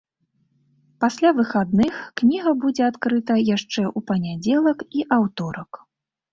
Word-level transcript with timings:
Пасля 1.03 1.29
выхадных 1.39 1.99
кніга 2.23 2.51
будзе 2.65 2.83
адкрыта 2.91 3.33
яшчэ 3.55 3.81
ў 3.97 4.07
панядзелак 4.11 4.77
і 4.99 5.09
аўторак. 5.23 5.71